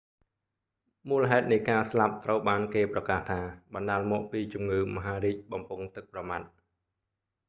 [1.09, 3.41] មូលហេតុនៃការស្លាប់ត្រូវបានគេប្រកាសថា
[3.73, 6.45] បណ្តាលមកពីជំងឺមហារីកបំពង់ទឹកប្រមាត់